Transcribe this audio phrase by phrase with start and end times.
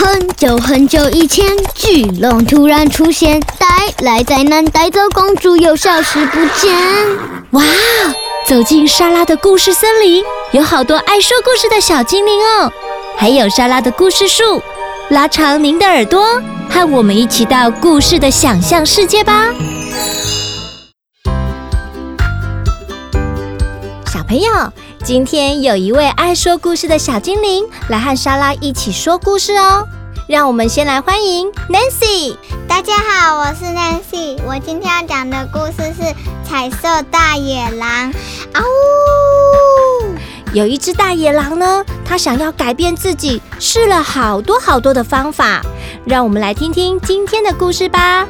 [0.00, 3.66] 很久很久以前，巨龙突然出现，带
[4.04, 6.72] 来灾难，带走公主，又消失不见。
[7.50, 7.64] 哇！
[8.46, 10.22] 走进莎拉的故事森林，
[10.52, 12.72] 有好多爱说故事的小精灵哦，
[13.16, 14.62] 还有莎拉的故事树。
[15.08, 16.40] 拉长您的耳朵，
[16.70, 19.46] 和我们一起到故事的想象世界吧。
[24.10, 24.50] 小朋友，
[25.04, 29.86] 今天有一位爱说故事的小精灵来和莎拉一起说故事哦。
[30.26, 32.34] 让我们先来欢迎 Nancy。
[32.66, 34.38] 大家好，我是 Nancy。
[34.46, 36.02] 我今天要讲的故事是
[36.42, 38.10] 《彩色大野狼》。
[38.54, 40.14] 啊呜！
[40.54, 45.60] 有一只大野狼呢，它想要改变自己，试了好多好多的方法。
[46.06, 48.26] 让我们来听听今天的故事吧。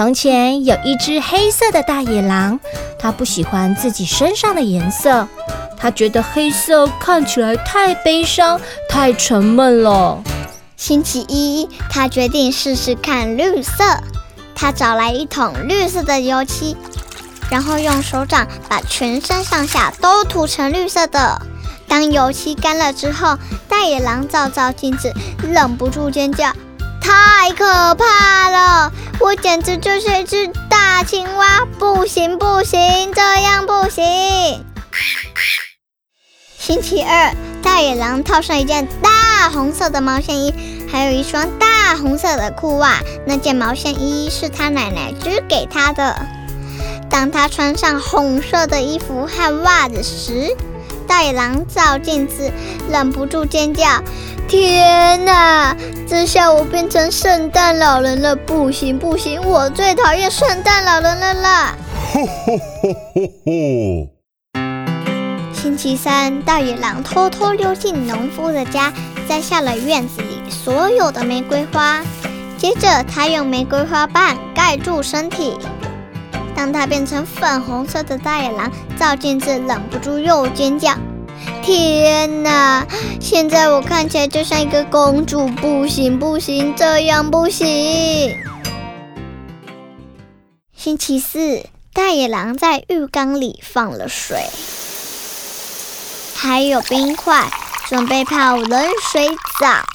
[0.00, 2.58] 从前有一只黑色的大野狼，
[2.98, 5.28] 它不喜欢自己身上的颜色，
[5.76, 10.18] 它觉得黑色看起来太悲伤、太沉闷了。
[10.74, 13.84] 星期一，它决定试试看绿色。
[14.54, 16.74] 它找来一桶绿色的油漆，
[17.50, 21.42] 然后用手掌把全身上下都涂成绿色的。
[21.86, 23.36] 当油漆干了之后，
[23.68, 25.12] 大野狼照照镜子，
[25.46, 26.50] 忍不住尖叫。
[27.02, 28.92] 太可怕了！
[29.22, 31.66] 我简直就是一只大青蛙！
[31.78, 34.64] 不行不行，这样不行。
[36.56, 40.54] 星期二，大野狼套上一件大红色的毛线衣，
[40.90, 43.00] 还有一双大红色的裤袜。
[43.26, 46.26] 那件毛线衣是他奶奶织给他的。
[47.10, 50.56] 当他穿上红色的衣服和袜子时，
[51.06, 52.50] 大野狼照镜子，
[52.90, 54.02] 忍不住尖叫。
[54.50, 55.76] 天哪！
[56.08, 58.34] 这下我变成圣诞老人了！
[58.34, 61.76] 不行不行，我最讨厌圣诞老人了啦！
[62.12, 63.52] 吼吼吼吼吼！
[65.52, 68.92] 星期三，大野狼偷偷溜进农夫的家，
[69.28, 72.00] 摘下了院子里所有的玫瑰花。
[72.58, 75.56] 接着，他用玫瑰花瓣盖住身体。
[76.56, 80.96] 当他变成粉红色的大野狼，照镜子忍不住又尖叫。
[81.72, 82.84] 天哪！
[83.20, 88.36] 现在我看起来就像一个公主，不行不行，这样不行。
[90.76, 94.42] 星期四，大野狼在浴缸里放了水，
[96.34, 97.48] 还有冰块，
[97.88, 99.28] 准备泡冷水
[99.60, 99.86] 澡。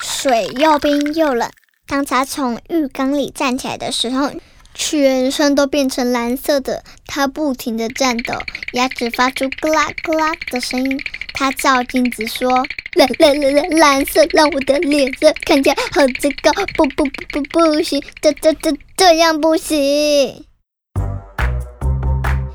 [0.00, 1.48] 水又冰又冷。
[1.86, 4.32] 当他从浴缸里站起来的时候，
[4.74, 8.34] 全身都变成蓝色的，他不停地颤抖，
[8.72, 10.98] 牙齿发出咯啦咯啦的声音。
[11.42, 12.48] 他照镜子说
[12.94, 20.46] ：“蓝蓝蓝蓝蓝色，让我的脸色看起来好糟糕，不不不不不行，这这这这样不行。”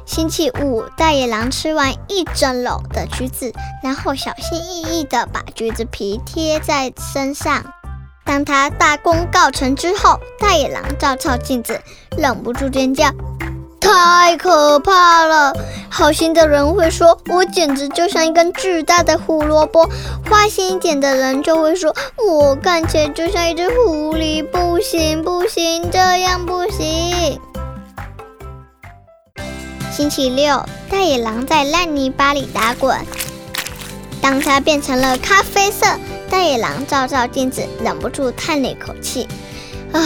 [0.07, 3.51] 星期五，大野狼吃完一整篓的橘子，
[3.83, 7.65] 然后小心翼翼地把橘子皮贴在身上。
[8.23, 11.81] 当他大功告成之后，大野狼照照镜子，
[12.17, 13.11] 忍不住尖叫
[13.87, 15.53] ：“太可怕了！”
[15.89, 19.89] 好心的人会说：“我简直就像一根巨大的胡萝卜。”
[20.29, 27.39] 坏心一点的人就会说：“我看起来就像一只狐狸。”不行不行，这样不行。
[29.91, 32.99] 星期六，大野狼在烂泥巴里打滚。
[34.21, 35.85] 当他变成了咖啡色。
[36.29, 39.25] 大野狼照照镜子，忍不住叹了一口气
[39.93, 40.01] ：“唉，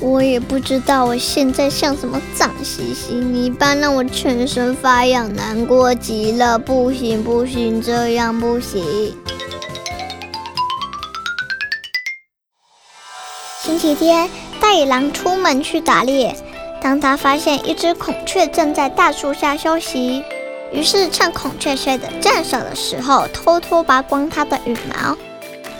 [0.00, 6.58] 我也不知道我现在像什么脏兮兮泥巴，让我全身发痒，难过极了。
[6.58, 9.16] 不行不行，这样不行。”
[13.62, 14.28] 星期天，
[14.60, 16.36] 大野狼出门去打猎。
[16.82, 20.22] 当他发现一只孔雀正在大树下休息，
[20.70, 25.16] 于是趁孔雀睡得正熟的时候，偷偷拔光它的羽毛。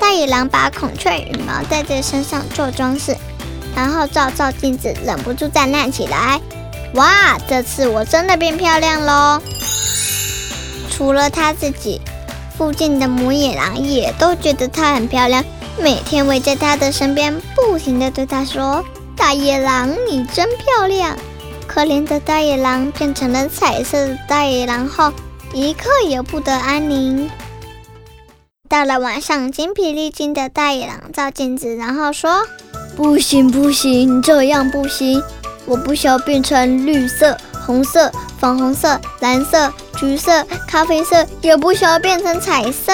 [0.04, 3.16] 大野狼把孔雀羽毛戴在身上做装饰，
[3.74, 6.38] 然后照照镜子，忍不住赞叹起来
[6.92, 9.40] ：“哇，这次我真的变漂亮喽！”
[10.92, 12.02] 除了他自己，
[12.58, 15.42] 附近的母野狼也都觉得她很漂亮，
[15.80, 18.84] 每天围在她的身边，不停地对她说
[19.16, 21.16] ：“大野狼，你真漂亮！”
[21.66, 25.10] 可怜的大野狼变成了彩色的大野狼后，
[25.54, 27.30] 一刻也不得安宁。
[28.74, 32.44] 到了晚上，精疲力尽的大野狼照镜子，然后说
[32.96, 35.22] ：“不行，不行，这样不行！
[35.64, 38.10] 我不需要变成绿色、红色、
[38.40, 42.92] 粉红色、蓝色、橘色、咖啡色，也不需要变成彩色。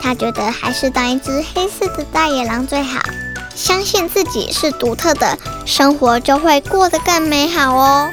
[0.00, 3.00] 他觉得还是当一只黑色的大野狼最好。
[3.56, 8.08] 相信自己是独特的，生活就会过得更美好哦。”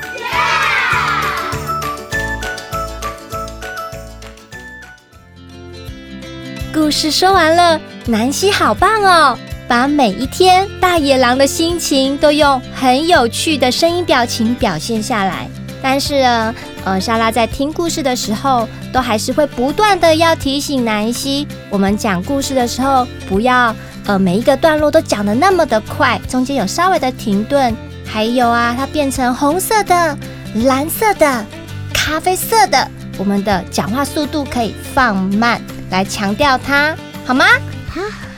[6.83, 9.39] 故事说完了，南希好棒哦，
[9.69, 15.47] 把每一天大野狼的心情都用很有趣的声音表情表现下来。
[15.81, 16.53] 但是呢，
[16.83, 23.73] 呃，莎拉在听故事的时候，都还是会不断的要提醒南希，我们讲故事的时候，不要
[24.05, 27.73] 呃每一个段落都讲得那么的快，中间有稍微的停顿。
[28.05, 30.17] 还有啊，它变成红色的、
[30.65, 31.45] 蓝色的、
[31.93, 32.85] 咖啡色的，
[33.17, 35.61] 我们的讲话速度可以放慢，
[35.93, 37.45] 来强调它，好吗？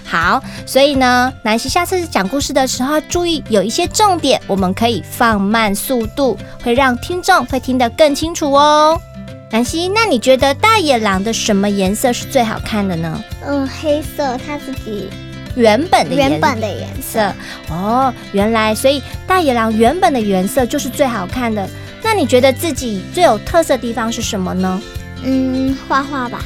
[0.08, 9.02] 好，所以呢，南希下次讲故事的时候，注意有一些重点，我们可以放慢速度，会让听众会听得更清楚哦。
[9.50, 13.24] 南希，那你觉得大野狼的什么颜色是最好看的呢？
[13.46, 15.10] 嗯，黑色，它自己
[15.56, 17.34] 原本的原本的颜色。
[17.70, 21.68] 哦，原来，所以大野狼原本的颜色就是最好看的。
[22.04, 24.82] 那你觉得自己最有特色的地方是什么呢？
[25.24, 26.40] 嗯，画画吧。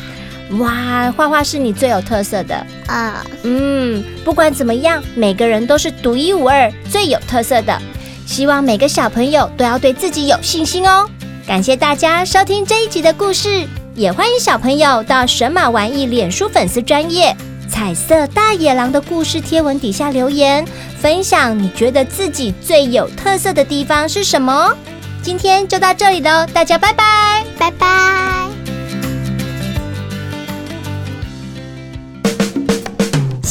[0.58, 2.56] 哇，画画是你最有特色的
[2.88, 3.24] 啊！
[3.44, 7.80] 嗯，不管怎么样，每个人都是独一无二、最有特色的。
[8.26, 11.08] 希望每个小朋友都要对自己有信心哦。
[11.48, 17.36] 感谢大家收听这一集的故事，也欢迎小朋友到神马玩意脸书粉丝专业
[17.70, 20.66] 彩色大野狼的故事贴文底下留言，
[21.00, 24.76] 分享你觉得自己最有特色的地方是什么。
[25.22, 28.29] 今天就到这里喽，大家拜拜，拜拜。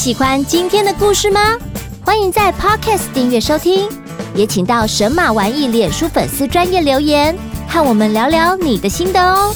[0.09, 1.39] 喜欢今天的故事吗？
[2.03, 3.91] 欢迎在 Podcast 订阅收听，
[4.35, 7.37] 也请到神马玩意脸书粉丝专业留言，
[7.69, 9.55] 和我们聊聊你的心得哦。